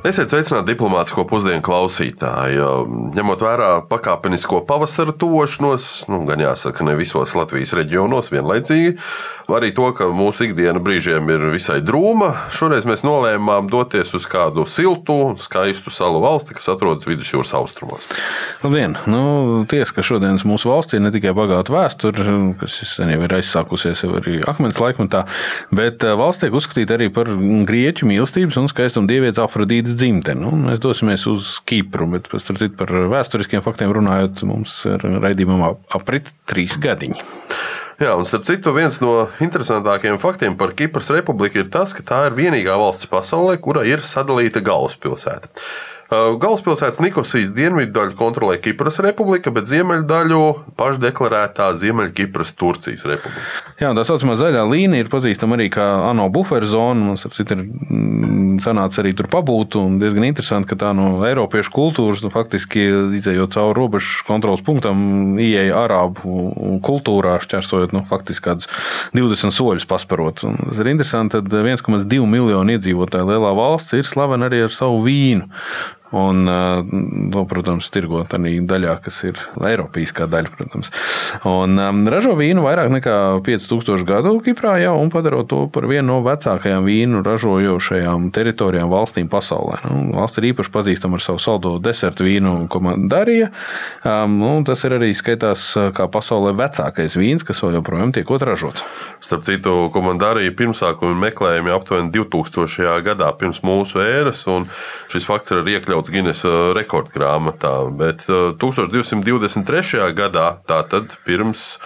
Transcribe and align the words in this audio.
Esiet 0.00 0.32
sveicināti 0.32 0.70
diplomātsko 0.70 1.26
pusdienu 1.28 1.60
klausītāji. 1.60 2.56
Ņemot 3.12 3.42
vērā 3.44 3.68
pakāpenisko 3.84 4.62
pavasara 4.64 5.12
tošanos, 5.12 5.90
nu, 6.08 6.22
gan 6.24 6.40
jāsaka, 6.40 6.86
ne 6.88 6.94
visos 6.96 7.34
Latvijas 7.36 7.74
reģionos 7.76 8.32
vienlaicīgi, 8.32 8.94
arī 9.52 9.70
to, 9.76 9.90
ka 9.98 10.08
mūsu 10.14 10.46
ikdiena 10.46 10.80
brīžiem 10.80 11.28
ir 11.34 11.44
visai 11.52 11.80
drūma, 11.84 12.30
šoreiz 12.56 12.86
mēs 12.88 13.04
nolēmām 13.04 13.68
doties 13.68 14.14
uz 14.16 14.24
kādu 14.30 14.64
siltu 14.64 15.18
un 15.26 15.36
skaistu 15.40 15.92
salu 15.92 16.22
valsti, 16.24 16.56
kas 16.56 16.70
atrodas 16.72 17.04
vidusjūras 17.08 17.52
austrumos. 17.60 18.08
Labdien! 18.64 18.96
Nu, 19.10 19.20
tiesa, 19.68 19.92
ka 19.96 20.06
šodienas 20.06 20.46
mūsu 20.48 20.70
valstī 20.72 21.00
ne 21.02 21.12
tikai 21.12 21.34
bagāta 21.36 21.74
vēsture, 21.74 22.38
kas 22.62 22.78
sen 22.94 23.12
jau 23.12 23.20
ir 23.26 23.36
aizsākusies 23.40 24.04
jau 24.06 24.14
arī 24.16 24.40
akmens 24.48 24.80
laikmetā, 24.80 25.26
bet 25.74 26.08
eh, 26.08 26.16
valsts 26.16 26.46
tiek 26.46 26.56
uzskatīta 26.56 26.96
arī 26.96 27.10
par 27.12 27.28
grieķu 27.68 28.08
mīlestības 28.08 28.60
un 28.62 28.70
skaistuma 28.72 29.10
dievietes 29.10 29.42
Afrodītas 29.44 29.89
Latvijas 29.90 29.98
dzimteni. 29.98 30.40
Nu, 30.40 30.52
mēs 30.56 30.80
dosimies 30.80 31.26
uz 31.26 31.60
Kipru, 31.64 32.06
bet 32.10 32.28
citu, 32.30 32.76
par 32.76 32.90
vēsturiskiem 33.10 33.62
faktiem 33.62 33.92
runājot, 33.92 34.42
mums 34.44 34.84
ir 34.86 35.00
raidījumā 35.00 35.76
aprit 35.90 36.30
trīs 36.46 36.78
gadiņi. 36.78 37.20
Jā, 38.00 38.14
un 38.16 38.24
starp 38.24 38.46
citu, 38.46 38.72
viens 38.72 39.00
no 39.00 39.28
interesantākajiem 39.40 40.18
faktiem 40.18 40.56
par 40.56 40.72
Kipras 40.72 41.10
republiku 41.10 41.60
ir 41.60 41.70
tas, 41.70 41.92
ka 41.92 42.02
tā 42.02 42.26
ir 42.28 42.36
vienīgā 42.38 42.76
valsts 42.80 43.06
pasaulē, 43.10 43.58
kura 43.60 43.84
ir 43.84 44.00
sadalīta 44.00 44.62
galvaspilsēta. 44.64 45.50
Uh, 46.10 46.32
galvaspilsētas 46.42 46.98
Nikosijas 47.04 47.52
dienvidu 47.54 47.92
daļu 47.94 48.16
kontrolē 48.18 48.56
Kipras 48.58 48.96
republika, 48.98 49.52
bet 49.54 49.68
ziemeļu 49.70 50.08
daļu 50.10 50.40
pašdeklarētā 50.74 51.68
Ziemeļkipras 51.78 52.50
Turcijas 52.58 53.04
republika. 53.06 53.44
Jā, 53.78 53.92
tā 53.94 54.02
saucamā 54.08 54.34
zaļā 54.34 54.64
līnija 54.66 55.04
ir 55.04 55.10
pazīstama 55.12 55.54
arī 55.54 55.68
kā 55.70 55.86
ANO 56.08 56.26
buferzona. 56.34 57.12
Mums 57.12 57.28
ir 57.30 57.62
mm, 57.62 58.58
sanācis 58.64 59.04
arī 59.04 59.12
tur 59.20 59.28
pabūt, 59.30 59.76
un 59.78 60.00
diezgan 60.02 60.26
interesanti, 60.26 60.72
ka 60.72 60.80
tā 60.82 60.90
no 60.98 61.12
Eiropiešu 61.28 61.70
kultūras, 61.76 62.24
nu, 62.26 62.32
faktiski 62.34 62.82
izējot 63.20 63.54
cauri 63.54 63.78
robežu 63.78 64.26
kontrols 64.26 64.66
punktam, 64.66 65.38
ieeja 65.38 65.78
arābu 65.84 66.80
kultūrā, 66.82 67.38
šķērsojot 67.46 67.94
nu, 67.94 68.02
faktiski 68.10 68.48
kādus 68.48 68.66
20 69.14 69.54
soļus 69.54 69.86
pasparot. 69.86 70.42
Un 70.50 70.58
tas 70.66 70.82
ir 70.82 70.90
interesanti, 70.90 71.38
ka 71.38 71.62
1,2 71.62 72.20
miljonu 72.34 72.74
iedzīvotāju 72.74 73.30
lielā 73.30 73.54
valsts 73.62 73.94
ir 73.94 74.10
slavena 74.10 74.50
arī 74.50 74.66
ar 74.66 74.74
savu 74.74 75.04
vīnu. 75.06 75.46
Un, 76.10 76.42
to, 77.30 77.44
protams, 77.46 77.86
tirgot 77.94 78.34
arī 78.34 78.56
daļā, 78.66 78.96
kas 79.04 79.20
ir 79.28 79.38
Eiropīskā 79.54 80.26
daļa. 80.30 80.50
Protams. 80.50 80.90
Un, 81.46 81.78
um, 81.78 82.02
ražo 82.10 82.34
vīnu 82.38 82.64
vairāk 82.64 82.90
nekā 82.90 83.16
5000 83.46 84.06
gadu 84.08 84.32
Kiprā 84.42 84.74
jau 84.82 84.96
un 84.98 85.12
padarot 85.12 85.46
to 85.50 85.60
par 85.72 85.86
vienu 85.90 86.08
no 86.10 86.18
vecākajām 86.24 86.86
vīnu 86.86 87.20
ražojošajām 87.26 88.30
teritorijām 88.34 88.90
valstīm 88.90 89.28
pasaulē. 89.30 89.78
Nu, 89.86 90.00
valsts 90.16 90.40
ir 90.40 90.48
īpaši 90.50 90.72
pazīstama 90.74 91.18
ar 91.18 91.24
savu 91.24 91.42
saldo 91.42 91.76
desertu 91.82 92.26
vīnu 92.26 92.66
komandarija. 92.72 93.50
Um, 94.02 94.64
tas 94.66 94.82
ir 94.88 94.96
arī 94.98 95.12
skaitās 95.16 95.68
kā 95.96 96.08
pasaulē 96.10 96.56
vecākais 96.58 97.14
vīns, 97.20 97.46
kas 97.46 97.62
vēl 97.62 97.78
joprojām 97.78 98.14
tiek 98.16 98.30
ražots. 98.40 98.84
Starp 99.20 99.44
citu, 99.44 99.74
komandarija 99.94 100.52
pirmsākumi 100.56 101.18
meklējumi 101.26 101.74
aptuveni 101.74 102.12
2000. 102.14 102.98
gadā 103.06 103.30
pirms 103.38 103.62
mūsu 103.66 104.00
ēras, 104.02 104.42
un 104.50 104.66
šis 105.12 105.26
fakts 105.28 105.52
ir 105.54 105.68
iekļauts 105.76 105.99
iekļauts 106.00 106.12
Guinness 106.12 106.44
uh, 106.48 106.72
rekordgrāmatā, 106.76 107.72
bet 107.92 108.24
1223. 108.24 110.00
Uh, 110.00 110.12
gadā, 110.16 110.60
tātad 110.66 111.12
pirms 111.26 111.78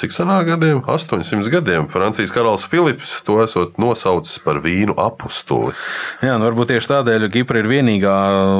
cik 0.00 0.14
senā 0.14 0.38
gadiem? 0.48 0.80
800 0.88 1.50
gadiem. 1.52 1.86
Francijas 1.92 2.32
karalis 2.32 2.64
Filips 2.64 3.18
to 3.26 3.36
esot 3.44 3.76
nosaucis 3.80 4.38
par 4.42 4.62
vīnu 4.64 4.94
apustuli. 5.00 5.74
Jā, 6.24 6.38
nu 6.40 6.48
varbūt 6.48 6.72
tieši 6.72 6.90
tādēļ 6.94 7.28
Kipra 7.34 7.60
ir 7.60 7.68
vienīgā 7.70 8.16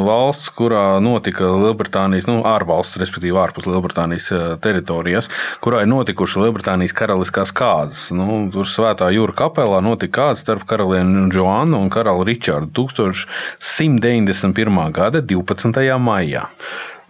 valsts, 0.06 0.50
kurā 0.56 0.84
notika 1.02 1.48
Lielbritānijas, 1.48 2.28
nu, 2.28 2.36
ārvalsts, 2.48 3.00
respektīvi 3.00 3.40
ārpus 3.40 3.68
Lielbritānijas 3.70 4.26
eh, 4.36 4.46
teritorijas, 4.62 5.30
kurā 5.64 5.76
ir 5.84 5.92
notikuši 5.92 6.44
Lielbritānijas 6.44 6.96
karaliskās 6.96 7.50
kārtas. 7.56 8.02
Nu, 8.16 8.26
tur 8.52 8.68
Svētā 8.68 9.06
jūra 9.14 9.34
kapelā 9.44 9.78
notika 9.84 10.12
kāds 10.20 10.44
starp 10.44 10.64
karalieni 10.68 11.28
Joannu 11.32 11.76
un 11.80 11.88
karali 11.92 12.22
Ričardu 12.30 12.84
1191. 12.84 14.92
gada 14.94 15.18
12. 15.24 15.98
maijā. 16.02 16.44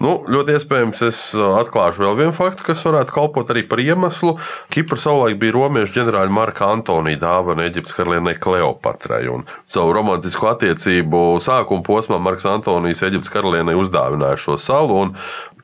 Nu, 0.00 0.15
ļoti 0.33 0.55
iespējams, 0.56 1.00
es 1.05 1.19
atklāšu 1.37 2.06
vēl 2.06 2.15
vienu 2.22 2.33
faktu, 2.33 2.65
kas 2.71 2.81
varētu 2.87 3.12
kalpot 3.12 3.50
arī 3.53 3.66
par 3.69 3.83
iemeslu. 3.84 4.38
Kipra 4.72 4.97
savulaik 4.97 5.37
bija 5.43 5.53
romiešu 5.59 5.99
ģenerāļa 5.99 6.33
Marka 6.33 6.71
Antonija 6.72 7.21
dāvana 7.21 7.66
Eģiptes 7.69 7.93
karalienei 7.99 8.39
Kleopatrai. 8.41 9.27
Savu 9.69 9.93
romantisku 9.93 10.49
attiecību 10.49 11.37
sākuma 11.44 11.84
posmā 11.84 12.16
Marks 12.16 12.49
Antonijs 12.49 13.05
Eģiptes 13.05 13.33
karalienei 13.34 13.77
uzdāvināja 13.77 14.41
šo 14.41 14.56
salu, 14.56 15.05
un 15.05 15.15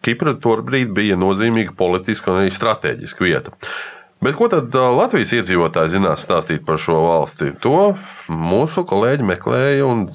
Kipra 0.04 0.36
tobrīd 0.36 0.92
bija 0.94 1.16
nozīmīga 1.16 1.72
politiska 1.78 2.34
un 2.34 2.44
arī 2.44 2.52
strateģiska 2.52 3.24
vieta. 3.24 3.56
Bet 4.20 4.36
ko 4.36 4.50
tad 4.52 4.72
Latvijas 4.72 5.32
iedzīvotāji 5.36 5.96
zinās 5.96 6.24
stāstīt 6.28 6.64
par 6.68 6.76
šo 6.80 7.00
valsti? 7.08 7.54
To 7.64 7.94
mūsu 8.28 8.84
kolēģi 8.84 9.32
meklēja 9.32 9.88
un 9.88 10.10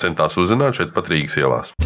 centās 0.00 0.40
uzzināt 0.40 0.80
šeit 0.80 0.96
pat 0.96 1.12
Rīgas 1.12 1.36
ielās. 1.40 1.76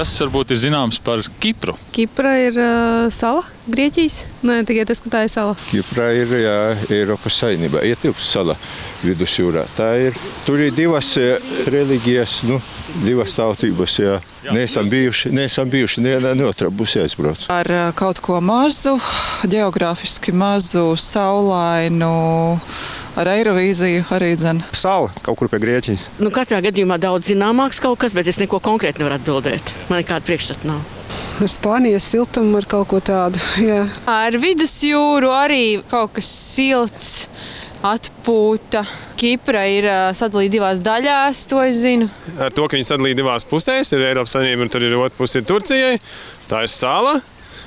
Kas 0.00 0.14
varbūt 0.16 0.54
ir 0.54 0.56
zināms 0.62 0.96
par 1.04 1.20
Kipru? 1.44 1.74
Kipra 1.92 2.30
ir 2.40 2.54
uh, 2.56 3.10
sala 3.12 3.42
Grieķijas. 3.70 4.24
Nē, 4.46 4.60
tikai 4.68 4.84
tas, 4.88 5.00
ka 5.02 5.12
tā 5.12 5.22
ir 5.26 5.32
sala. 5.32 5.54
Kipra 5.70 6.10
ir 6.16 6.32
jā, 6.42 6.56
Eiropas 6.90 7.38
saimnībā, 7.42 7.82
ietilpst 7.86 8.34
sala 8.34 8.56
vidusjūrā. 9.04 9.64
Tā 9.76 9.92
ir, 10.08 10.18
tur 10.46 10.60
ir 10.62 10.74
divas 10.76 11.12
reliģijas, 11.70 12.40
nu, 12.50 12.60
divas 13.04 13.36
tautības. 13.38 13.96
Jā. 14.00 14.18
Neesam 14.50 14.88
bijuši, 14.88 15.32
neesam 15.36 15.70
bijuši 15.70 16.02
nevienā 16.04 16.32
ne 16.38 16.46
otrā 16.48 16.70
pusē 16.72 17.04
aizbrauc. 17.04 17.44
Ar 17.52 17.68
kaut 17.96 18.22
ko 18.24 18.38
mazu, 18.44 18.96
geogrāfiski 19.50 20.32
mazu, 20.32 20.86
saulainu, 21.00 22.12
ar 23.20 23.32
Eirovīziju 23.34 24.06
arī 24.16 24.32
dzen. 24.40 24.64
Sala 24.76 25.12
kaut 25.26 25.40
kur 25.40 25.52
pie 25.52 25.60
Grieķijas. 25.62 26.08
Nu, 26.22 26.32
katrā 26.34 26.62
gadījumā 26.64 27.00
daudz 27.02 27.28
zināmāks 27.30 27.82
kaut 27.84 28.00
kas, 28.00 28.16
bet 28.16 28.30
es 28.32 28.40
neko 28.40 28.62
konkrēti 28.64 29.04
nevaru 29.04 29.20
atbildēt. 29.20 29.76
Man 29.92 30.02
nekāda 30.02 30.26
priekšstata 30.26 30.72
nav 30.72 30.99
ar 31.44 31.52
Spānijas 31.52 32.06
siltumu, 32.10 32.58
ar 32.60 32.66
kaut 32.68 32.88
ko 32.90 33.00
tādu. 33.04 33.40
Jā. 33.62 33.84
Ar 34.10 34.36
vidusjūru 34.40 35.30
arī 35.32 35.80
kaut 35.90 36.14
kas 36.18 36.28
silts 36.28 37.12
atpūta. 37.86 38.84
Kipra 39.20 39.64
ir 39.68 39.88
sadalīta 40.16 40.54
divās 40.58 40.82
daļās, 40.84 41.46
to 41.48 41.62
es 41.64 41.80
zinu. 41.80 42.10
Ar 42.36 42.52
to, 42.52 42.66
ka 42.68 42.76
viņi 42.76 42.88
sadalīja 42.90 43.20
divās 43.22 43.48
pusēs, 43.48 43.94
ir 43.96 44.04
Eiropas 44.10 44.36
Savienība 44.36 44.66
un 44.66 44.72
tur 44.72 44.84
ir 44.84 44.96
otra 44.98 45.16
puse 45.16 45.44
Turcijai. 45.46 45.96
Tā 46.50 46.64
ir 46.66 46.72
sala, 46.72 47.18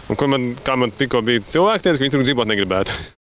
un 0.06 0.20
kur 0.20 0.30
man, 0.30 0.54
kā 0.66 0.78
man 0.78 0.94
tikko 0.94 1.24
bija 1.26 1.46
cilvēki, 1.46 1.88
teica, 1.88 1.98
ka 1.98 2.06
viņi 2.06 2.18
tur 2.18 2.26
dzīvot 2.30 2.54
negribētu. 2.54 3.23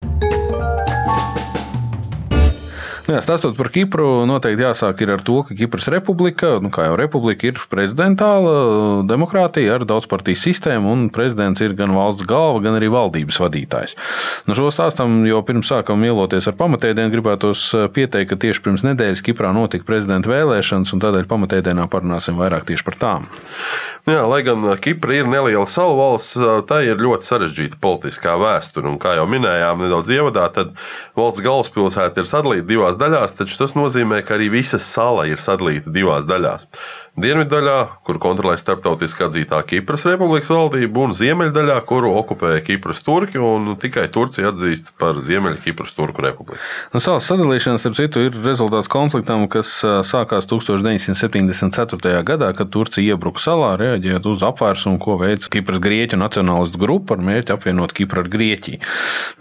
Jā, 3.15 3.19
stāstot 3.23 3.55
par 3.57 3.69
Kipru, 3.73 4.25
noteikti 4.29 4.65
jāsāk 4.65 5.01
ar 5.07 5.23
to, 5.25 5.39
ka 5.47 5.55
Kipras 5.57 5.87
republika, 5.91 6.57
nu, 6.63 6.71
kā 6.73 6.85
jau 6.87 6.97
republika, 6.99 7.49
ir 7.49 7.59
prezidentāla 7.71 9.05
demokrātija 9.09 9.77
ar 9.77 9.85
daudzpartiju 9.89 10.37
sistēmu, 10.39 10.91
un 10.93 11.07
prezidents 11.13 11.61
ir 11.65 11.75
gan 11.79 11.93
valsts 11.95 12.27
galva, 12.29 12.61
gan 12.65 12.77
arī 12.77 12.91
valdības 12.93 13.39
vadītājs. 13.41 13.95
Nu, 14.49 14.57
šo 14.57 14.69
stāstam 14.73 15.21
jau 15.29 15.41
pirms 15.47 15.71
sākam 15.71 16.03
ieloties 16.05 16.49
ar 16.51 16.57
pamatēdienu, 16.59 17.13
gribētos 17.13 17.65
eh, 17.73 17.87
pieteikt, 17.93 18.33
ka 18.33 18.39
tieši 18.45 18.65
pirms 18.65 18.85
nedēļas 18.87 19.25
Kiprā 19.25 19.53
notika 19.55 19.87
prezidenta 19.87 20.31
vēlēšanas, 20.31 20.93
un 20.93 21.03
tādēļ 21.05 21.29
pamatēdienā 21.29 21.87
parunāsim 21.89 22.37
vairāk 22.39 22.67
tieši 22.69 22.85
par 22.85 22.99
tām. 23.01 23.29
Nu 24.07 24.15
jā, 24.15 24.23
lai 24.29 24.39
gan 24.45 24.63
Kipra 24.81 25.17
ir 25.19 25.27
neliela 25.29 25.67
salu 25.69 25.97
valsts, 25.99 26.37
tā 26.69 26.79
ir 26.87 27.01
ļoti 27.01 27.27
sarežģīta 27.27 27.79
politiskā 27.83 28.37
vēsture. 28.41 28.91
Kā 29.01 29.15
jau 29.19 29.25
minējām, 29.29 29.83
nedaudz 29.83 30.09
ievadā, 30.15 30.47
tad 30.55 30.71
valsts 31.19 31.43
galvaspilsēta 31.45 32.23
ir 32.23 32.29
sadalīta 32.29 32.67
divās 32.69 32.98
daļās, 32.99 33.35
taču 33.39 33.57
tas 33.61 33.75
nozīmē, 33.77 34.21
ka 34.25 34.37
arī 34.37 34.49
visa 34.59 34.79
sala 34.83 35.27
ir 35.29 35.41
sadalīta 35.41 35.91
divās 35.93 36.27
daļās 36.29 36.67
dienviddaļā, 37.17 37.77
kur 38.05 38.19
kontrolē 38.21 38.55
starptautiski 38.59 39.25
atzītā 39.25 39.61
Kipras 39.67 40.05
republikas 40.07 40.51
valdība, 40.53 41.07
un 41.07 41.15
ziemeļdaļā, 41.17 41.77
kuru 41.89 42.11
okupēja 42.19 42.61
Kipras 42.67 43.01
turki, 43.05 43.39
un 43.41 43.75
tikai 43.79 44.07
Turcija 44.13 44.51
atzīst 44.53 44.93
par 44.99 45.19
Ziemeļkipras 45.25 45.95
turku 45.97 46.23
republiku. 46.25 46.59
Nu, 46.93 47.01
salas 47.03 47.27
sadalīšana, 47.29 47.79
starp 47.81 47.97
citu, 47.97 48.23
ir 48.27 48.37
rezultāts 48.45 48.91
konfliktam, 48.91 49.47
kas 49.51 49.79
sākās 50.07 50.47
1974. 50.49 52.23
gadā, 52.27 52.51
kad 52.57 52.71
Turcija 52.73 53.15
iebruka 53.15 53.41
salā, 53.43 53.73
reaģējot 53.79 54.29
uz 54.31 54.45
apvērsumu, 54.49 54.99
ko 55.01 55.17
veica 55.21 55.51
Kipras 55.53 55.81
grieķu 55.83 56.19
nacionālistu 56.19 56.81
grupa 56.81 57.17
ar 57.17 57.25
mērķi 57.25 57.55
apvienot 57.55 57.93
Kipru 57.97 58.23
ar 58.23 58.31
Grieķiju. 58.31 58.79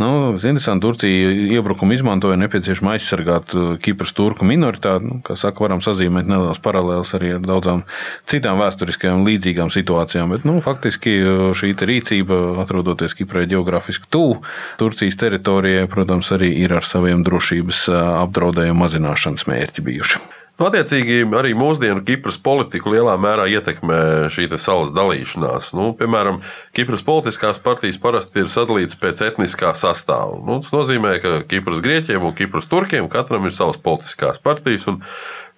Nu, 0.02 0.10
interesanti, 0.36 0.84
Turcija 0.84 1.32
iebrukumu 1.58 1.96
izmantoja 1.96 2.38
nepieciešams 2.40 2.92
aizsargāt 2.96 3.56
Kipras 3.84 4.14
turku 4.16 4.46
minoritāti. 4.48 5.08
Nu, 5.08 5.20
kā 5.24 5.36
saka, 5.38 5.64
varam 5.66 5.82
sazīmēt 5.84 6.28
nelielas 6.28 6.60
paralēlas 6.62 7.14
arī 7.18 7.34
ar 7.36 7.42
daudz 7.44 7.67
tām 7.68 7.84
citām 8.28 8.58
vēsturiskajām 8.62 9.22
līdzīgām 9.28 9.72
situācijām. 9.74 10.34
Bet, 10.34 10.48
nu, 10.48 10.58
faktiski 10.64 11.14
šī 11.58 11.74
rīcība, 11.78 12.40
atrodoties 12.64 13.16
Kiprai 13.18 13.46
geogrāfiski 13.50 14.10
tuvu 14.10 14.40
Turcijas 14.80 15.20
teritorijai, 15.20 15.86
protams, 15.92 16.32
arī 16.34 16.54
ir 16.64 16.74
ar 16.80 16.88
saviem 16.88 17.22
drošības 17.26 17.86
apdraudējumu 18.24 18.84
mazināšanas 18.86 19.48
mērķi 19.50 19.86
bijuši. 19.86 20.26
Nu, 20.58 20.66
attiecīgi, 20.66 21.20
arī 21.38 21.52
mūsdienu 21.54 22.00
Kipras 22.02 22.34
politiku 22.42 22.90
lielā 22.90 23.12
mērā 23.22 23.44
ietekmē 23.46 24.26
šī 24.34 24.48
salas 24.58 24.90
dalīšanās. 24.90 25.70
Nu, 25.78 25.92
piemēram, 25.94 26.40
Kipras 26.74 27.04
politiskās 27.06 27.62
partijas 27.62 28.00
parasti 28.02 28.42
ir 28.42 28.50
sadalītas 28.50 28.98
pēc 28.98 29.22
etniskā 29.28 29.70
sastāvā. 29.78 30.40
Nu, 30.42 30.58
tas 30.58 30.74
nozīmē, 30.74 31.14
ka 31.22 31.36
Kipras 31.46 31.78
grieķiem 31.84 32.26
un 32.26 32.34
Kipras 32.34 32.66
turkiem 32.66 33.06
katram 33.12 33.46
ir 33.46 33.54
savas 33.54 33.78
politiskās 33.78 34.42
partijas. 34.42 34.88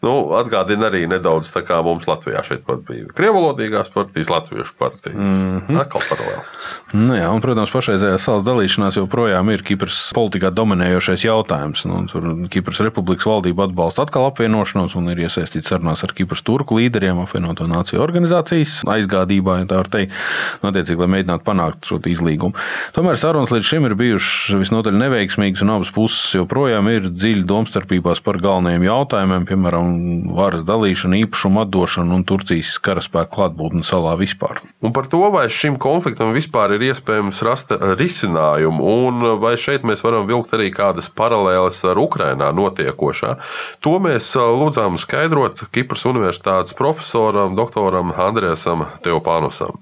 Nu, 0.01 0.33
atgādina 0.33 0.89
arī 0.89 1.03
nedaudz 1.11 1.51
kā 1.69 1.83
mums 1.85 2.07
Latvijā 2.09 2.41
šeit 2.47 2.65
bija 2.89 3.11
krievalodīgās 3.17 3.91
partijas, 3.93 4.31
latviešu 4.33 4.73
partijas. 4.79 5.17
Mm 5.17 5.59
-hmm. 5.67 5.81
Atkal 5.81 6.01
paralēli. 6.09 6.45
Nu, 6.93 7.15
jā, 7.15 7.29
un, 7.29 7.41
protams, 7.41 7.71
pašreizējā 7.71 8.17
salas 8.19 8.43
dalīšanās 8.47 8.97
joprojām 8.97 9.51
ir 9.53 9.63
Kipras 9.63 9.99
politikā 10.17 10.51
dominējošais 10.51 11.25
jautājums. 11.25 11.85
Nu, 11.85 12.07
tur 12.11 12.25
Kipras 12.49 12.81
republikas 12.81 13.27
valdība 13.27 13.65
atbalsta 13.65 14.03
atkal 14.03 14.27
apvienošanos 14.31 14.97
un 14.97 15.11
ir 15.13 15.19
iesaistīts 15.19 15.69
sarunās 15.69 16.05
ar 16.05 16.15
Kipras 16.17 16.43
turku 16.43 16.81
līderiem, 16.81 17.21
apvienoto 17.21 17.67
nāciju 17.67 18.01
organizācijas 18.01 18.81
aizgādībā, 18.87 19.59
ja 19.59 19.69
tā 19.69 19.77
var 19.77 19.89
teikt, 19.89 20.17
nu, 20.63 20.71
attiecīgi, 20.73 20.99
lai 21.01 21.11
mēģinātu 21.17 21.45
panākt 21.45 21.85
šo 21.85 22.01
izlīgumu. 22.01 22.57
Tomēr 22.97 23.21
sarunas 23.21 23.53
līdz 23.53 23.69
šim 23.69 23.87
ir 23.87 23.95
bijušas 23.95 24.57
visnotaļ 24.65 24.97
neveiksmīgas, 25.05 25.63
un 25.63 25.71
abas 25.77 25.93
puses 25.95 26.35
joprojām 26.41 26.89
ir 26.89 27.11
dziļi 27.13 27.45
domstarpībās 27.45 28.25
par 28.25 28.41
galvenajiem 28.41 28.89
jautājumiem, 28.89 29.47
piemēram, 29.47 29.90
varas 30.37 30.65
dalīšanu, 30.69 31.19
īpašumu 31.25 31.63
atdošanu 31.65 32.19
un 32.19 32.25
Turcijas 32.29 32.77
karaspēku 32.85 33.35
klātbūtni 33.37 33.85
salā 33.87 34.17
vispār. 34.21 34.61
Un 34.85 34.95
par 34.97 35.09
to, 35.11 35.23
vai 35.35 35.47
šim 35.53 35.79
konfliktam 35.81 36.35
vispār 36.37 36.77
ir 36.77 36.87
iespējams 36.91 37.43
rast 37.47 37.75
risinājumu, 38.01 38.95
un 39.07 39.29
vai 39.43 39.57
šeit 39.61 39.87
mēs 39.89 40.05
varam 40.07 40.29
vilkt 40.31 40.55
arī 40.57 40.71
kādas 40.75 41.11
paralēles 41.13 41.83
ar 41.89 42.01
Ukrainā 42.01 42.51
notiekošā, 42.57 43.37
to 43.85 43.99
mēs 44.03 44.33
lūdzām 44.37 44.99
skaidrot 45.01 45.67
Kipras 45.75 46.07
Universitātes 46.11 46.77
profesoram, 46.77 47.57
doktoram 47.59 48.15
Andrēsam 48.17 48.87
Teopānusam. 49.05 49.81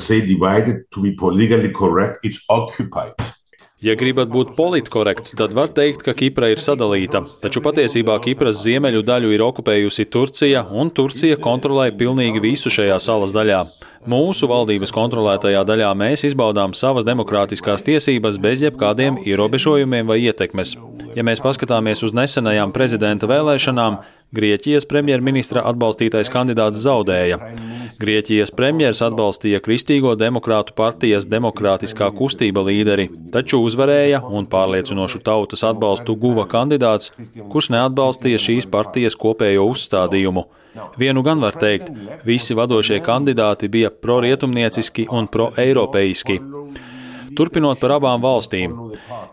say 0.00 0.24
divided 0.26 0.90
to 0.92 1.02
be 1.02 1.12
politically 1.12 1.70
correct, 1.70 2.24
it's 2.24 2.40
occupied. 2.48 3.12
Ja 3.80 3.94
gribat 3.96 4.28
būt 4.28 4.50
politkorekts, 4.58 5.32
tad 5.40 5.54
var 5.56 5.70
teikt, 5.72 6.02
ka 6.04 6.12
Kipra 6.12 6.50
ir 6.52 6.60
sadalīta. 6.60 7.22
Taču 7.40 7.62
patiesībā 7.64 8.18
Kipras 8.20 8.58
ziemeļu 8.60 9.00
daļu 9.08 9.30
ir 9.32 9.40
okupējusi 9.46 10.04
Turcija, 10.12 10.66
un 10.68 10.92
Turcija 10.92 11.38
kontrolē 11.40 11.86
pilnīgi 11.96 12.42
visu 12.44 12.68
šajā 12.68 12.98
salas 13.00 13.32
daļā. 13.32 13.62
Mūsu 14.04 14.50
valdības 14.52 14.92
kontrolētajā 14.92 15.64
daļā 15.64 15.94
mēs 15.96 16.26
izbaudām 16.28 16.76
savas 16.76 17.08
demokrātiskās 17.08 17.80
tiesības 17.88 18.36
bez 18.44 18.60
jebkādiem 18.66 19.16
ierobežojumiem 19.24 20.12
vai 20.12 20.20
ietekmes. 20.26 20.76
Ja 21.16 21.24
mēs 21.24 21.40
paskatāmies 21.40 22.04
uz 22.04 22.12
nesenajām 22.12 22.76
prezidenta 22.76 23.32
vēlēšanām, 23.32 24.02
Grieķijas 24.36 24.84
premjerministra 24.86 25.64
atbalstītais 25.72 26.28
kandidāts 26.30 26.84
zaudēja. 26.84 27.40
Grieķijas 27.98 28.52
premjers 28.54 29.00
atbalstīja 29.02 29.60
Kristīgo 29.64 30.12
demokrātu 30.18 30.74
partijas 30.76 31.26
demokrātiskā 31.30 32.10
kustība 32.14 32.62
līderi, 32.66 33.08
taču 33.34 33.60
uzvarēja 33.66 34.22
un 34.28 34.46
pārliecinošu 34.50 35.22
tautas 35.26 35.64
atbalstu 35.66 36.14
guva 36.20 36.46
kandidāts, 36.50 37.10
kurš 37.52 37.70
neatbalstīja 37.74 38.42
šīs 38.46 38.70
partijas 38.70 39.18
kopējo 39.18 39.66
uzstādījumu. 39.72 40.46
Vienu 41.00 41.24
gan 41.26 41.42
var 41.42 41.58
teikt, 41.58 41.90
visi 42.26 42.54
vadošie 42.54 43.00
kandidāti 43.02 43.68
bija 43.68 43.90
prorietumnieciski 43.90 45.08
un 45.10 45.26
proeiropeiski. 45.26 46.38
Turpinot 47.36 47.80
par 47.80 47.96
abām 47.96 48.22
valstīm. 48.22 48.74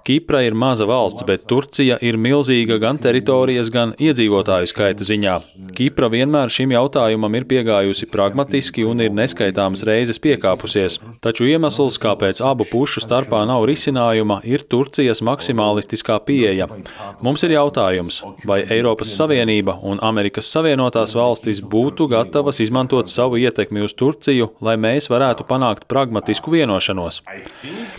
Kipra 0.08 0.42
ir 0.46 0.56
maza 0.56 0.86
valsts, 0.88 1.26
bet 1.28 1.46
Turcija 1.50 1.98
ir 2.02 2.18
milzīga 2.22 2.78
gan 2.82 3.00
teritorijas, 3.02 3.72
gan 3.74 3.94
iedzīvotāju 4.00 4.70
skaita 4.72 5.08
ziņā. 5.08 5.36
Kipra 5.78 6.10
vienmēr 6.14 6.52
šim 6.54 6.72
jautājumam 6.76 7.36
ir 7.40 7.48
piegājusi 7.50 8.08
pragmatiski 8.12 8.86
un 8.88 9.04
ir 9.04 9.14
neskaitāmas 9.16 9.84
reizes 9.88 10.22
piekāpusies. 10.24 11.00
Taču 11.24 11.50
iemesls, 11.50 12.00
kāpēc 12.02 12.42
abu 12.46 12.68
pušu 12.70 13.04
starpā 13.04 13.44
nav 13.50 13.66
risinājuma, 13.70 14.40
ir 14.48 14.64
Turcijas 14.70 15.24
maksimālistiskā 15.26 16.20
pieeja. 16.28 16.70
Mums 17.26 17.44
ir 17.48 17.56
jautājums, 17.58 18.22
vai 18.48 18.62
Eiropas 18.64 19.12
Savienība 19.18 19.78
un 19.84 20.02
Amerikas 20.06 20.52
Savienotās 20.54 21.16
valstis 21.18 21.62
būtu 21.62 22.10
gatavas 22.12 22.62
izmantot 22.64 23.12
savu 23.12 23.42
ietekmi 23.42 23.84
uz 23.86 23.96
Turciju, 23.98 24.54
lai 24.62 24.78
mēs 24.80 25.12
varētu 25.12 25.48
panākt 25.50 25.88
pragmatisku 25.92 26.54
vienošanos. 26.56 27.22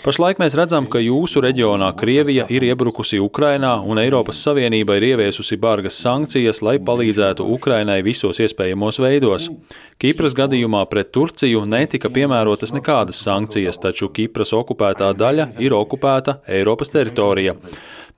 Pašlaik 0.04 0.38
mēs 0.40 0.54
redzam, 0.56 0.86
ka 0.88 1.00
jūsu 1.02 1.42
reģionā 1.44 1.90
Krievija 1.98 2.46
ir 2.54 2.64
iebrukusi 2.68 3.18
Ukrainā 3.20 3.74
un 3.84 3.98
Eiropas 4.00 4.40
Savienība 4.46 4.96
ir 4.98 5.08
ieviesusi 5.10 5.58
bargas 5.60 5.98
sankcijas, 6.00 6.62
lai 6.62 6.78
palīdzētu 6.78 7.46
Ukrainai 7.56 7.98
visos 8.06 8.40
iespējamos 8.40 9.00
veidos. 9.02 9.48
Kipras 9.98 10.36
gadījumā 10.38 10.84
pret 10.88 11.10
Turciju 11.12 11.64
netika 11.66 12.08
piemērotas 12.14 12.72
nekādas 12.76 13.20
sankcijas, 13.26 13.80
taču 13.82 14.08
Kipras 14.14 14.54
okupētā 14.56 15.10
daļa 15.18 15.50
ir 15.58 15.74
okupēta 15.76 16.38
Eiropas 16.46 16.94
teritorija. 16.94 17.56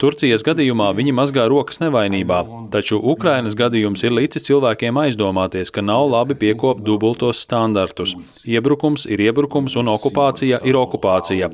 Turcijas 0.01 0.41
gadījumā 0.41 0.87
viņi 0.97 1.13
mazgā 1.13 1.43
rokas 1.53 1.77
nevainībā, 1.83 2.39
taču 2.73 2.97
Ukrainas 3.13 3.53
gadījums 3.59 4.01
ir 4.07 4.15
licis 4.17 4.47
cilvēkiem 4.47 4.97
aizdomāties, 5.03 5.69
ka 5.75 5.85
nav 5.85 6.07
labi 6.09 6.39
piekopt 6.41 6.81
dubultos 6.87 7.43
standartus. 7.45 8.15
Iebrukums 8.49 9.05
ir 9.05 9.21
iebrukums 9.27 9.77
un 9.77 9.93
okupācija 9.93 10.63
ir 10.65 10.79
okupācija. 10.81 11.51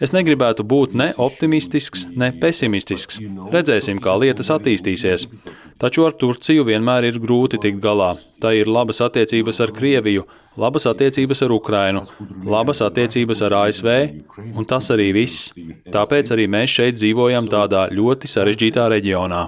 Es 0.00 0.12
negribētu 0.16 0.64
būt 0.64 0.96
ne 0.96 1.10
optimistisks, 1.20 2.06
ne 2.16 2.30
pesimistisks. 2.40 3.20
Redzēsim, 3.52 4.00
kā 4.00 4.16
lietas 4.20 4.52
attīstīsies. 4.56 5.28
Taču 5.76 6.06
ar 6.06 6.14
Turciju 6.16 6.64
vienmēr 6.64 7.04
ir 7.04 7.18
grūti 7.20 7.58
tikt 7.60 7.82
galā. 7.84 8.14
Tā 8.40 8.54
ir 8.56 8.68
labas 8.70 9.02
attiecības 9.04 9.60
ar 9.60 9.72
Krieviju, 9.76 10.22
labas 10.56 10.86
attiecības 10.88 11.42
ar 11.44 11.52
Ukrainu, 11.52 12.02
labas 12.48 12.80
attiecības 12.86 13.42
ar 13.44 13.56
ASV, 13.58 13.90
un 14.56 14.64
tas 14.64 14.88
arī 14.94 15.10
viss. 15.12 15.50
Tāpēc 15.92 16.32
arī 16.32 16.46
mēs 16.48 16.78
šeit 16.78 16.96
dzīvojam 16.96 17.50
tādā 17.52 17.86
ļoti 17.92 18.30
sarežģītā 18.32 18.88
reģionā. 18.94 19.42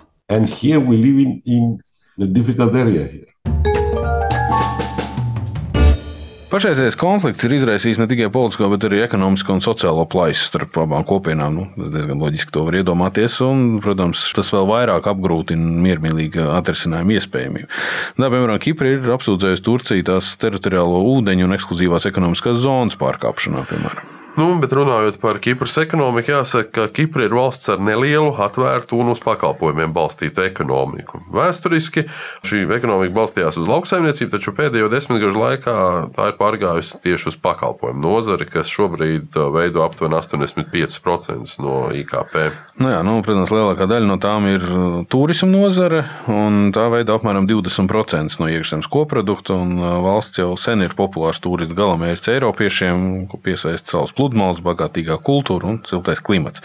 Pašreizējais 6.49 6.97
konflikts 6.97 7.45
ir 7.45 7.53
izraisījis 7.59 7.99
ne 8.01 8.07
tikai 8.09 8.31
politisko, 8.33 8.71
bet 8.73 8.87
arī 8.89 9.03
ekonomisko 9.05 9.53
un 9.53 9.61
sociālo 9.61 10.07
plaisu 10.09 10.47
starp 10.47 10.79
abām 10.81 11.05
kopienām. 11.05 11.59
Nu, 11.59 11.89
diezgan 11.93 12.23
loģiski 12.23 12.55
to 12.55 12.63
var 12.65 12.79
iedomāties. 12.79 13.37
Un, 13.45 13.67
protams, 13.85 14.23
tas 14.33 14.49
vēl 14.55 14.65
vairāk 14.71 15.11
apgrūtina 15.13 15.75
miermīlīgu 15.85 16.47
atrisinājumu 16.57 17.19
iespējamību. 17.19 17.69
Tā, 17.69 18.31
piemēram, 18.33 18.63
Kipra 18.65 18.95
ir 18.95 19.13
apsūdzējusi 19.19 19.67
Turciju 19.69 20.07
tās 20.09 20.31
teritoriālo 20.41 21.03
ūdeņu 21.19 21.51
un 21.51 21.59
ekskluzīvās 21.59 22.09
ekonomiskās 22.09 22.65
zonas 22.65 22.97
pārkāpšanā, 22.97 23.69
piemēram. 23.69 24.09
Nu, 24.39 24.53
bet 24.63 24.71
runājot 24.71 25.17
par 25.19 25.41
Kipras 25.43 25.73
ekonomiku, 25.83 26.31
jāsaka, 26.37 26.69
ka 26.71 26.85
Kipra 26.95 27.25
ir 27.27 27.33
valsts 27.35 27.73
ar 27.73 27.81
nelielu, 27.83 28.29
atvērtu 28.39 29.01
un 29.03 29.11
uz 29.11 29.19
pakalpojumiem 29.25 29.91
balstītu 29.97 30.45
ekonomiku. 30.45 31.19
Vēsturiski 31.35 32.05
šī 32.47 32.61
ekonomika 32.77 33.17
balstījās 33.17 33.59
uz 33.59 33.67
lauksaimniecību, 33.67 34.31
taču 34.37 34.55
pēdējo 34.55 34.93
desmitgažu 34.93 35.43
laikā 35.43 35.75
tā 36.15 36.29
ir 36.31 36.37
pārgājusi 36.39 37.01
tieši 37.03 37.33
uz 37.33 37.39
pakalpojumu 37.43 37.99
nozari, 38.05 38.47
kas 38.47 38.71
šobrīd 38.71 39.35
uh, 39.35 39.49
veido 39.57 39.83
aptuveni 39.83 40.21
85% 40.21 41.59
no 41.65 41.89
IKP. 41.99 42.39
Nu 42.79 42.95
jā, 42.95 43.03
nu, 43.03 43.17
protams, 43.27 43.51
lielākā 43.51 43.91
daļa 43.91 44.07
no 44.07 44.21
tām 44.23 44.47
ir 44.53 44.69
uh, 44.71 44.87
turisma 45.11 45.51
nozare, 45.51 46.05
un 46.31 46.71
tā 46.71 46.87
veido 46.95 47.19
apmēram 47.19 47.51
20% 47.51 48.39
no 48.39 48.53
iekšzemes 48.55 48.87
koprodukta. 48.87 49.59
Uh, 49.59 49.99
valsts 50.07 50.39
jau 50.39 50.53
sen 50.55 50.87
ir 50.87 50.95
populārs 50.95 51.43
turistu 51.43 51.75
galamērķis 51.75 52.37
Eiropiešiem, 52.37 53.05
ko 53.27 53.43
piesaista 53.43 53.97
savus 53.97 54.15
pludmales 54.15 54.28
pludmales, 54.29 54.61
bagātīgā 54.65 55.19
kultūra 55.25 55.73
un 55.73 55.81
siltais 55.89 56.21
klimats. 56.21 56.63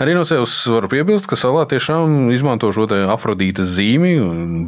Arī 0.00 0.14
no 0.14 0.24
sevis 0.24 0.54
varu 0.70 0.90
piebilst, 0.90 1.26
ka 1.26 1.36
salā 1.36 1.66
tiešām 1.68 2.30
izmanto 2.34 2.70
šo 2.72 2.86
afrodītas 3.10 3.74
zīmi, 3.76 4.14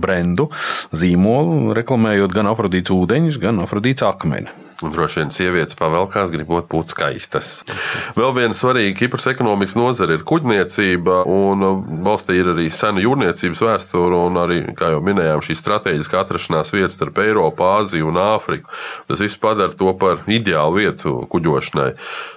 brendu, 0.03 0.51
zīmolu, 0.93 1.73
reklamējot 1.79 2.35
gan 2.35 2.51
afrodītas 2.51 2.95
ūdeņus, 2.95 3.41
gan 3.43 3.63
afrodītas 3.63 4.09
akmeni. 4.11 4.51
Un 4.83 4.91
droši 4.91 5.21
vien 5.21 5.31
sievietes 5.31 5.77
pavelkās, 5.79 6.33
gribot 6.35 6.67
būt 6.71 6.91
skaistas. 6.91 7.53
Vēl 8.17 8.33
viena 8.35 8.57
svarīga 8.57 8.97
Kipras 8.99 9.29
ekonomikas 9.31 9.77
nozare 9.79 10.17
ir 10.19 10.25
kuģniecība, 10.27 11.21
un 11.31 11.63
valstī 12.03 12.41
ir 12.41 12.51
arī 12.51 12.67
sena 12.75 13.03
jūrniecības 13.03 13.63
vēsture, 13.63 14.19
un 14.27 14.41
arī, 14.43 14.59
kā 14.79 14.91
jau 14.95 15.03
minējām, 15.07 15.45
šī 15.47 15.55
strateģiskā 15.61 16.25
atrašanās 16.25 16.75
vieta 16.75 16.91
starp 16.97 17.21
Eiropu, 17.23 17.63
Āziju 17.63 18.11
un 18.11 18.19
Āfriku. 18.25 18.67
Tas 19.07 19.23
viss 19.23 19.39
padara 19.39 19.77
to 19.79 19.95
par 20.01 20.25
ideālu 20.27 20.81
vietu 20.81 21.15
kuģošanai. 21.31 21.93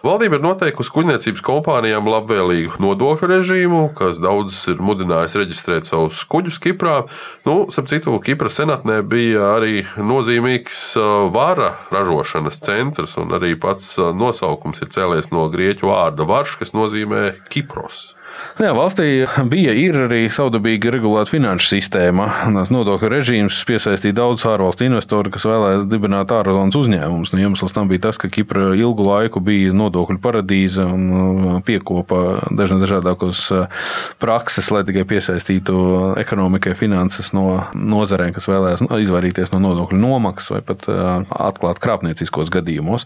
Valdība 0.05 0.37
ir 0.37 0.45
noteikusi 0.45 0.93
kuģniecības 0.93 1.45
kompānijām 1.49 2.11
labvēlīgu 2.13 2.77
nodokļu 2.85 3.31
režīmu, 3.33 3.81
kas 3.97 4.21
daudzas 4.21 4.61
ir 4.69 4.85
mudinājis 4.85 5.39
reģistrēt 5.41 5.89
savus 5.89 6.21
kuģus 6.29 6.61
Kiprā. 6.61 7.01
Nu, 7.47 7.57
Starp 7.73 7.89
citu, 7.89 8.13
Kipras 8.21 8.59
senatnē 8.61 9.01
bija 9.01 9.55
arī 9.55 9.81
nozīmīgs 9.97 10.85
vara 11.33 11.73
ražošana 11.89 12.34
ražošanas 12.35 12.59
centrs, 12.59 13.17
un 13.17 13.31
arī 13.31 13.55
pats 13.59 13.97
nosaukums 13.97 14.81
ir 14.81 14.89
cēlies 14.91 15.31
no 15.31 15.47
grieķu 15.49 15.87
vārda 15.87 16.25
varš, 16.27 16.57
kas 16.59 16.73
nozīmē 16.73 17.35
Kipros. 17.49 18.15
Jā, 18.55 18.69
valstī 18.71 19.25
bija 19.51 19.73
arī 20.05 20.21
savdabīgi 20.31 20.93
regulēta 20.93 21.33
finanšu 21.33 21.67
sistēma. 21.73 22.29
Tās 22.55 22.69
nodokļu 22.71 23.09
režīms 23.11 23.57
piesaistīja 23.67 24.15
daudz 24.15 24.45
ārvalstu 24.47 24.85
investoru, 24.87 25.33
kas 25.33 25.43
vēlējās 25.43 25.83
dibināt 25.91 26.31
ārvalstu 26.31 26.85
uzņēmumus. 26.85 27.33
Nu, 27.33 27.41
iemesls 27.43 27.75
tam 27.75 27.89
bija 27.91 28.05
tas, 28.07 28.19
ka 28.21 28.29
Kipra 28.31 28.69
ilgu 28.79 29.03
laiku 29.09 29.41
bija 29.43 29.73
nodokļu 29.75 30.21
paradīze 30.23 30.85
un 30.87 31.03
uh, 31.11 31.57
piekopa 31.67 32.47
dažādākos 32.55 33.43
uh, 33.51 33.83
prakses, 34.23 34.71
lai 34.71 34.85
tikai 34.87 35.03
piesaistītu 35.09 36.15
ekonomikai 36.23 36.77
finanses 36.79 37.33
no 37.35 37.65
nozarēm, 37.75 38.31
kas 38.37 38.47
vēlējās 38.47 38.85
nu, 38.85 38.91
izvairīties 39.03 39.51
no 39.51 39.61
nodokļu 39.67 39.99
nomaksas 39.99 40.55
vai 40.55 40.61
pat 40.71 40.87
uh, 40.87 41.27
atklāt 41.27 41.83
krāpnieciskos 41.83 42.53
gadījumos. 42.55 43.03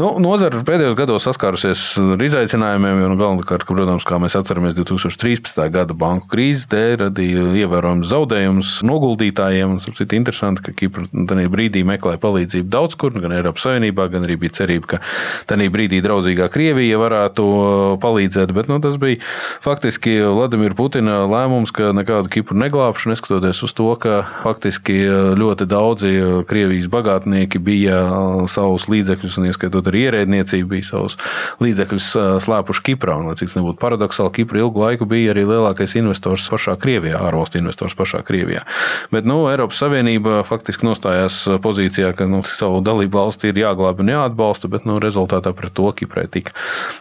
Nu, 0.00 0.16
nozara 0.22 0.64
pēdējos 0.66 0.98
gados 0.98 1.30
saskārusies 1.30 1.86
ar 2.16 2.26
izaicinājumiem, 2.26 3.06
nu, 3.06 3.20
galvenokārt, 3.20 3.68
protams, 3.70 4.06
kā 4.08 4.18
mēs 4.22 4.34
atceramies, 4.38 4.59
2013. 4.68 5.60
gada 5.72 5.94
banku 5.96 6.28
krīze 6.34 6.68
dēļ 6.70 6.96
radīja 7.04 7.44
ievērojams 7.62 8.08
zaudējumus 8.10 8.72
noguldītājiem. 8.86 9.78
Tas 9.80 10.02
ir 10.04 10.14
interesanti, 10.18 10.64
ka 10.66 10.74
Kipra 10.76 11.06
tajā 11.08 11.50
brīdī 11.52 11.82
meklēja 11.88 12.20
palīdzību 12.22 12.68
daudz 12.70 12.98
kur, 13.00 13.14
gan 13.16 13.34
Eiropas 13.36 13.64
Savienībā, 13.66 14.08
gan 14.12 14.26
arī 14.26 14.36
bija 14.40 14.58
cerība, 14.60 14.94
ka 14.94 15.00
tajā 15.50 15.70
brīdī 15.72 16.02
draudzīgā 16.04 16.50
Krievija 16.52 16.98
varētu 17.00 17.46
palīdzēt. 18.02 18.54
Bet 18.56 18.70
nu, 18.70 18.80
tas 18.84 18.98
bija 19.00 19.20
faktiski 19.64 20.18
Vladimira 20.26 20.76
Putina 20.76 21.22
lēmums, 21.30 21.72
ka 21.74 21.94
nekādu 21.96 22.32
Kipru 22.32 22.58
neglābšu, 22.60 23.12
neskatoties 23.12 23.62
uz 23.66 23.74
to, 23.76 23.88
ka 24.00 24.22
faktiski 24.44 24.98
ļoti 25.40 25.68
daudzi 25.70 26.12
Krievijas 26.50 26.90
bagātnieki 26.92 27.62
bija 27.62 28.02
savus 28.50 28.88
līdzekļus, 28.90 29.38
un 29.40 29.50
ieskaitot 29.50 29.90
arī 29.90 30.06
ierēdniecību, 30.08 30.70
bija 30.76 30.90
savus 30.92 31.18
līdzekļus 31.62 32.12
slēpuši 32.44 32.86
Kiprā. 32.90 33.16
Un, 33.20 33.30
lai 33.30 33.38
cik 33.38 33.50
tas 33.50 33.58
nebūtu 33.58 33.80
paradoxāli, 33.80 34.32
Kipra 34.50 34.64
ilgu 34.64 34.80
laiku 34.82 35.06
bija 35.06 35.30
arī 35.30 35.44
lielākais 35.46 35.92
investors 35.94 36.48
pašā 36.50 36.72
Krievijā, 36.82 37.20
ārvalstu 37.22 37.60
investors 37.60 37.94
pašā 37.94 38.24
Krievijā. 38.26 38.64
Bet 39.14 39.28
nu, 39.28 39.44
Eiropas 39.46 39.78
Savienība 39.78 40.40
faktiski 40.42 40.88
nostājās 40.88 41.44
pozīcijā, 41.62 42.10
ka 42.18 42.26
nu, 42.26 42.42
savu 42.42 42.80
dalību 42.82 43.14
valsti 43.14 43.52
ir 43.52 43.60
jāglābj 43.62 44.02
un 44.02 44.10
jāatbalsta, 44.10 44.66
bet 44.72 44.90
nu, 44.90 44.98
rezultātā 44.98 45.54
pret 45.54 45.76
to 45.78 45.86
Kiprai 45.94 46.26
tika 46.26 46.56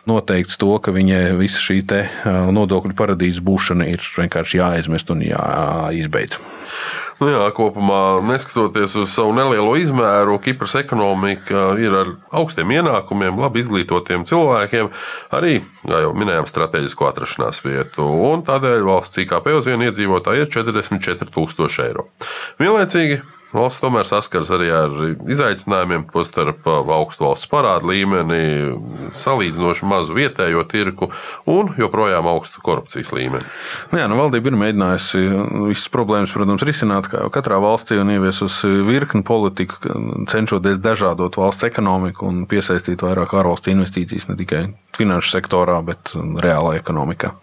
noteikts 0.05 0.61
to, 0.61 0.75
ka 0.77 0.93
viņai 0.93 1.23
visa 1.41 1.57
šī 1.65 1.81
nodokļu 2.53 2.93
paradīzes 2.93 3.41
būšana 3.41 3.89
ir 3.89 4.05
vienkārši 4.19 4.61
jāaizmest 4.61 5.09
un 5.09 5.25
jāizbeidz. 5.25 6.37
Nu 7.19 7.27
jā, 7.27 7.41
kopumā, 7.51 8.21
neskatoties 8.23 8.93
uz 9.01 9.09
savu 9.11 9.33
nelielo 9.35 9.73
izmēru, 9.75 10.37
Kipras 10.43 10.77
ekonomika 10.79 11.73
ir 11.81 11.95
ar 11.99 12.13
augstiem 12.39 12.71
ienākumiem, 12.77 13.41
labi 13.43 13.59
izglītotiem 13.59 14.23
cilvēkiem, 14.29 14.87
arī, 15.35 15.57
kā 15.83 15.99
jau 16.05 16.13
minējām, 16.15 16.47
strateģisko 16.47 17.09
atrašanās 17.09 17.59
vietu. 17.65 18.07
Un 18.29 18.45
tādēļ 18.47 18.87
valsts 18.87 19.19
IKP 19.25 19.51
uz 19.57 19.67
vienu 19.67 19.89
iedzīvotāju 19.89 20.47
ir 20.47 20.53
44,000 20.55 21.89
eiro. 21.89 22.07
Vienlaicīgi 22.63 23.19
Valsts 23.49 23.81
tomēr 23.81 24.05
saskaras 24.05 24.51
arī 24.53 24.67
ar 24.69 24.91
izaicinājumiem, 25.25 26.03
tostarp 26.13 26.67
augstu 26.69 27.25
valsts 27.25 27.49
parādu 27.49 27.89
līmeni, 27.89 28.41
salīdzinoši 29.17 29.87
mazu 29.89 30.13
vietējo 30.13 30.61
tirku 30.69 31.07
un 31.49 31.71
joprojām 31.79 32.27
augstu 32.29 32.61
korupcijas 32.61 33.09
līmeni. 33.15 33.47
Nu 33.89 34.01
jā, 34.01 34.05
nu, 34.11 34.19
valdība 34.19 34.51
ir 34.51 34.59
mēģinājusi 34.61 35.23
visas 35.65 35.89
problēmas, 35.93 36.33
protams, 36.35 36.65
risināt 36.69 37.09
kā 37.09 37.23
katrā 37.33 37.57
valstī 37.63 37.97
un 37.97 38.11
ieviesusi 38.13 38.69
virkni 38.85 39.25
politiku, 39.25 39.95
cenšoties 40.29 40.77
dažādot 40.83 41.39
valsts 41.41 41.65
ekonomiku 41.65 42.29
un 42.29 42.43
piesaistīt 42.49 43.01
vairāk 43.01 43.33
ārvalstu 43.33 43.73
investīcijas 43.73 44.29
ne 44.29 44.37
tikai 44.37 44.61
finanšu 44.97 45.39
sektorā, 45.39 45.79
bet 45.87 46.13
reālā 46.13 46.77
ekonomikā. 46.83 47.33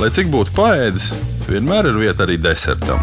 Lai 0.00 0.12
cik 0.14 0.30
būtu 0.32 0.54
paēdis, 0.54 1.10
vienmēr 1.50 1.90
ir 1.90 1.98
vieta 2.06 2.24
arī 2.28 2.38
desertam. 2.40 3.02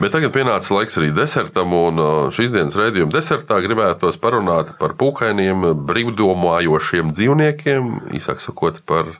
Bet 0.00 0.14
tagad 0.14 0.32
pienācis 0.34 0.72
laiks 0.74 0.98
arī 0.98 1.12
desertam, 1.14 1.74
un 1.78 2.00
uh, 2.02 2.14
šīs 2.34 2.54
dienas 2.54 2.78
raidījuma 2.78 3.14
desertā 3.14 3.60
gribētos 3.62 4.18
parunāt 4.22 4.74
par 4.80 4.96
pūkainiem, 4.98 5.68
brīvdomājošiem 5.86 7.12
dzīvniekiem, 7.14 7.92
īsāk 8.18 8.42
sakot, 8.42 8.82
par 8.88 9.14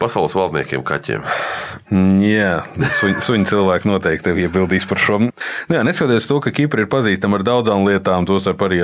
pasaules 0.00 0.34
valdniekiem 0.34 0.82
kaķiem. 0.86 1.22
Jā, 2.24 2.64
suņi, 2.98 3.20
suņi 3.24 3.48
cilvēki 3.50 3.88
noteikti 3.88 4.26
tev 4.26 4.40
iebildīs 4.42 4.86
par 4.90 5.00
šo. 5.00 5.20
Jā, 5.70 5.84
neskatoties 5.86 6.26
to, 6.30 6.40
ka 6.42 6.52
Kipra 6.54 6.84
ir 6.84 6.90
pazīstama 6.92 7.38
ar 7.38 7.46
daudzām 7.46 7.86
lietām, 7.86 8.26
tostarp 8.28 8.66
arī 8.66 8.82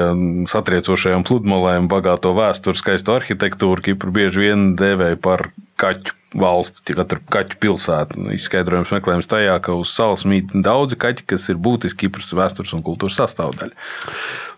satriecošajām 0.50 1.26
pludmalēm, 1.26 1.90
bagāto 1.90 2.32
vēsturi, 2.38 2.78
skaistu 2.78 3.18
arhitektūru, 3.18 3.84
Kipru 3.90 4.14
bieži 4.14 4.46
vien 4.46 4.70
dēvēja 4.78 5.20
par 5.26 5.48
kaķu 5.80 6.19
valsts, 6.36 6.82
katra 6.86 7.18
kaķu 7.32 7.58
pilsēta. 7.62 8.18
Izskaidrojums 8.36 8.92
meklējums 8.94 9.30
tajā, 9.30 9.56
ka 9.64 9.74
uz 9.78 9.90
salas 9.94 10.26
mīt 10.28 10.52
daudzi 10.54 10.98
kaķi, 11.00 11.26
kas 11.32 11.48
ir 11.50 11.58
būtiski 11.62 12.06
Kipras 12.06 12.30
vēstures 12.36 12.74
un 12.76 12.84
kultūras 12.86 13.18
sastāvdaļa. 13.18 13.74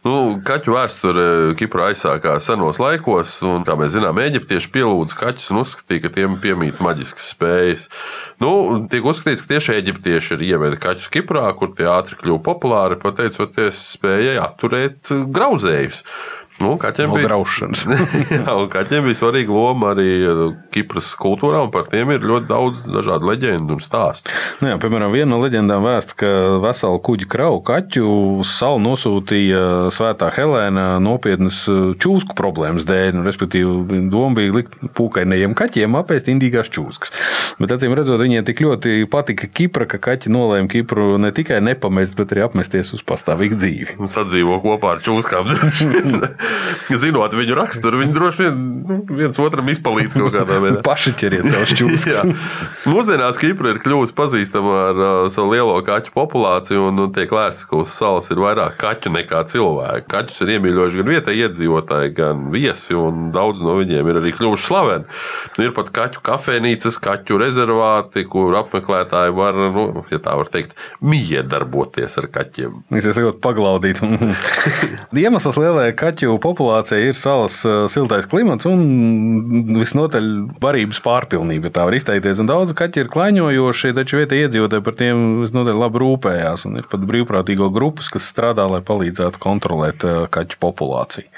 Nu, 0.03 0.15
kaķu 0.43 0.75
vēsture 0.75 1.25
Kiprā 1.59 1.93
aizsākās 1.93 2.49
senos 2.49 2.81
laikos, 2.83 3.37
un, 3.47 3.63
kā 3.67 3.77
mēs 3.79 3.95
zinām, 3.95 4.19
eģiptieši 4.19 4.73
pielūdza 4.75 5.19
kaķus 5.21 5.53
un 5.55 5.63
uzskatīja, 5.63 6.05
ka 6.05 6.13
tiem 6.17 6.37
piemīt 6.43 6.83
maģiskas 6.83 7.31
spējas. 7.37 7.87
Nu, 8.43 8.53
tiek 8.91 9.07
uzskatīts, 9.07 9.47
ka 9.47 9.55
tieši 9.55 9.79
eģiptieši 9.79 10.37
ir 10.37 10.47
ieveda 10.51 10.81
kaķus 10.83 11.09
Kiprā, 11.15 11.47
kur 11.57 11.73
tie 11.79 11.87
ātri 11.89 12.19
kļuva 12.21 12.43
populāri, 12.51 13.01
pateicoties 13.01 13.81
spējai 13.95 14.41
atturēt 14.43 15.15
grauzējus. 15.33 16.03
Nu, 16.63 16.77
kaķiem 16.81 17.11
no 17.11 17.19
bija 17.19 17.41
jā, 18.37 18.55
kaķiem 18.73 19.07
bija 19.09 19.19
svarīga 19.19 19.55
loma 19.55 19.93
arī 19.93 20.09
uh, 20.27 20.43
Kipras 20.73 21.11
kultūrā, 21.19 21.65
un 21.67 21.73
par 21.75 21.89
tiem 21.91 22.13
ir 22.15 22.25
ļoti 22.27 22.49
daudz 22.49 22.85
dažādu 22.87 23.29
leģendu 23.31 23.77
un 23.77 23.83
stāstu. 23.83 24.33
Nu 24.63 24.71
jā, 24.71 24.79
piemēram, 24.83 25.13
viena 25.15 25.33
no 25.35 25.41
leģendām 25.43 25.85
vēsta, 25.87 26.17
ka 26.23 26.31
veselu 26.63 27.01
kuģi 27.05 27.29
kravu 27.33 27.61
kaķu 27.67 28.05
uz 28.43 28.55
salu 28.55 28.81
nosūtīja 28.85 29.91
Svētā 29.95 30.31
Helēna 30.37 30.87
nopietnas 31.03 31.65
uh, 31.71 31.93
čūsku 31.99 32.37
problēmas 32.39 32.87
dēļ. 32.89 33.19
Nu, 33.19 33.27
respektīvi, 33.27 34.03
doma 34.13 34.39
bija 34.39 34.57
likt 34.61 34.79
pūkainajiem 34.97 35.57
kaķiem 35.59 35.99
apēst 35.99 36.31
indīgās 36.33 36.71
čūskas. 36.73 37.13
Bet, 37.61 37.75
acīm 37.75 37.97
redzot, 37.99 38.23
viņiem 38.23 38.47
tik 38.49 38.63
ļoti 38.65 39.03
patika 39.13 39.51
Kipra, 39.51 39.89
ka 39.91 40.01
kaķi 40.03 40.33
nolēma 40.33 40.71
Kipru 40.73 41.17
ne 41.21 41.33
tikai 41.35 41.61
nepamest, 41.65 42.17
bet 42.19 42.35
arī 42.35 42.47
apmesties 42.47 42.95
uz 42.97 43.05
pastāvīgu 43.07 43.59
dzīvi. 43.59 43.99
Sadzīvo 44.13 44.61
kopā 44.65 44.97
ar 44.97 45.05
čūskām. 45.05 45.51
zinot 47.03 47.37
viņu 47.37 47.59
raksturu, 47.59 48.01
viņi 48.03 48.17
droši 48.17 48.47
vien 48.47 48.63
nu, 48.89 48.99
viens 49.11 49.39
otram 49.43 49.69
izpalīdz 49.73 50.17
kaut 50.17 50.35
kādā 50.35 50.59
veidā. 50.63 50.83
Paši 50.89 51.15
ķeriet 51.21 51.49
savus 51.51 51.75
čūskas. 51.79 52.23
Mūsdienās 52.89 53.41
Kipra 53.41 53.75
ir 53.75 53.83
kļuvusi 53.83 54.17
pazīstama 54.17 54.79
ar 54.89 55.03
uh, 55.03 55.13
savu 55.33 55.53
lielo 55.55 55.77
kaķu 55.87 56.15
populāciju, 56.17 56.89
un 56.89 56.99
nu, 57.01 57.09
tiek 57.15 57.33
lēsts, 57.33 57.67
ka 57.69 57.83
uz 57.83 57.93
salas 57.95 58.31
ir 58.33 58.41
vairāk 58.43 58.79
kaķu 58.81 59.13
nekā 59.19 59.45
cilvēku. 59.53 60.09
Kaķus 60.13 60.43
ir 60.45 60.57
iemīļojuši 60.57 61.01
gan 61.01 61.13
vietējie 61.13 61.43
iedzīvotāji, 61.53 62.15
gan 62.17 62.47
viesi, 62.53 62.95
un 62.99 63.31
daudz 63.35 63.63
no 63.65 63.77
viņiem 63.79 64.09
ir 64.09 64.21
arī 64.21 64.33
kļuvuši 64.37 64.67
slaveni. 64.67 65.09
Nu, 65.57 65.67
ir 65.67 65.75
pat 65.77 65.93
kaķu 65.95 66.23
kafejnīcas, 66.27 66.99
kaķu 67.03 67.39
rezervāti, 67.43 68.25
kur 68.31 68.57
apmeklētāji 68.63 69.37
var, 69.37 69.59
nu, 69.75 70.05
ja 70.13 70.21
tā 70.23 70.37
var 70.39 70.51
teikt, 70.53 70.77
miedarboties 71.05 72.19
ar 72.23 72.29
kaķiem. 72.33 72.83
Es 72.99 73.09
esmu 73.13 73.35
paglaudīt. 73.43 74.03
Iemesls 75.23 75.59
lielajai 75.61 75.95
kaķu 75.99 76.32
populācijai 76.43 77.11
ir 77.11 77.19
salas 77.19 77.59
eh, 77.69 77.85
siltais 77.93 78.29
klimats 78.31 78.69
un 78.71 79.77
visnotaļ 79.81 80.29
varības 80.63 81.03
pārpilnība, 81.05 81.73
tā 81.75 81.87
var 81.89 81.97
izteikties. 81.99 82.41
Un 82.43 82.51
daudz 82.51 82.75
kaķi 82.79 83.05
ir 83.05 83.13
klaiņojoši, 83.13 83.95
taču 83.99 84.23
vietējie 84.23 84.49
iedzīvotāji 84.49 84.87
par 84.87 84.99
tiem 84.99 85.23
visnotaļ 85.43 85.81
labi 85.85 86.03
rūpējās. 86.05 86.67
Un 86.69 86.81
ir 86.81 86.91
pat 86.93 87.07
brīvprātīgo 87.09 87.71
grupas, 87.75 88.13
kas 88.13 88.29
strādā, 88.33 88.69
lai 88.71 88.83
palīdzētu 88.87 89.43
kontrolēt 89.43 90.07
eh, 90.09 90.21
kaķu 90.33 90.61
populāciju. 90.63 91.29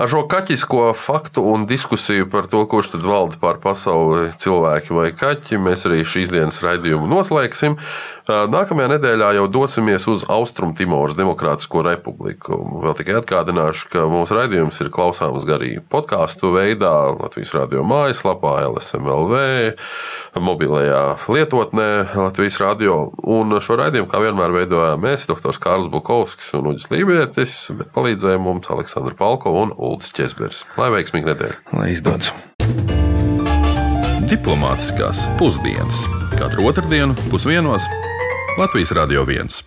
Ar 0.00 0.08
šo 0.08 0.22
kaķisko 0.32 0.94
faktu 0.96 1.42
un 1.44 1.66
diskusiju 1.68 2.24
par 2.32 2.46
to, 2.48 2.62
kurš 2.72 2.94
tad 2.94 3.02
valda 3.04 3.36
pār 3.42 3.58
pasauli, 3.60 4.30
cilvēki 4.40 4.94
vai 4.96 5.10
kaķi, 5.12 5.58
mēs 5.60 5.84
arī 5.90 6.06
šīs 6.08 6.32
dienas 6.32 6.62
raidījumu 6.64 7.04
noslēgsim. 7.10 7.76
Nākamajā 8.30 8.92
nedēļā 8.92 9.28
jau 9.34 9.46
dosimies 9.50 10.04
uz 10.10 10.22
Austrumtimoras 10.30 11.16
Demokrātisko 11.18 11.82
republiku. 11.82 12.58
Vēl 12.84 12.94
tikai 12.98 13.16
atgādināšu, 13.18 13.88
ka 13.90 14.04
mūsu 14.10 14.36
raidījums 14.36 14.78
ir 14.84 14.90
klausāms 14.94 15.46
garī 15.48 15.72
podkāstu 15.90 16.52
veidā 16.54 16.92
Latvijas 17.16 17.50
radio 17.56 17.82
mājaslapā, 17.86 18.52
LSMLV, 18.68 19.40
mobilajā 20.38 21.02
lietotnē 21.26 21.88
Latvijas 22.14 22.60
radio. 22.62 23.00
Un 23.26 23.56
šo 23.58 23.80
raidījumu, 23.80 24.10
kā 24.12 24.22
vienmēr, 24.22 24.54
veidojām 24.60 25.02
mēs, 25.02 25.26
dr. 25.30 25.58
Kārls 25.62 25.90
Bukovskis 25.90 26.52
un 26.60 26.70
Uģis 26.70 26.90
Lībietis, 26.94 27.56
bet 27.80 27.90
palīdzēja 27.96 28.38
mums 28.42 28.70
Aleksandra 28.70 29.16
Palko 29.18 29.56
un 29.64 29.74
Ulris 29.74 30.14
Česberis. 30.14 30.68
Lai 30.78 30.92
veiksmīgi 30.94 31.32
nedēļa! 31.32 31.58
Lai 31.80 31.90
izdodas! 31.96 32.30
Diplomātiskās 34.30 35.24
pusdienas 35.40 36.04
katru 36.38 36.68
otrdienu 36.70 37.16
pusdienos 37.32 37.88
Latvijas 38.60 38.92
Radio 38.92 39.24
1. 39.24 39.64